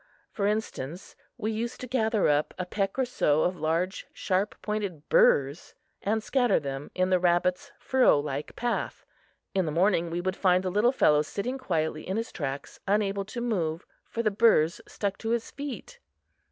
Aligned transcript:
For 0.31 0.47
instance, 0.47 1.15
we 1.37 1.51
used 1.51 1.79
to 1.81 1.85
gather 1.87 2.27
up 2.27 2.55
a 2.57 2.65
peck 2.65 2.97
or 2.97 3.05
so 3.05 3.43
of 3.43 3.55
large, 3.59 4.07
sharp 4.13 4.59
pointed 4.63 5.07
burrs 5.09 5.75
and 6.01 6.23
scatter 6.23 6.59
them 6.59 6.89
in 6.95 7.11
the 7.11 7.19
rabbit's 7.19 7.71
furrow 7.77 8.19
like 8.19 8.55
path. 8.55 9.05
In 9.53 9.67
the 9.67 9.71
morning, 9.71 10.09
we 10.09 10.19
would 10.19 10.35
find 10.35 10.63
the 10.63 10.71
little 10.71 10.91
fellow 10.91 11.21
sitting 11.21 11.59
quietly 11.59 12.07
in 12.07 12.17
his 12.17 12.31
tracks, 12.31 12.79
unable 12.87 13.25
to 13.25 13.41
move, 13.41 13.85
for 14.03 14.23
the 14.23 14.31
burrs 14.31 14.81
stuck 14.87 15.19
to 15.19 15.29
his 15.29 15.51
feet. 15.51 15.99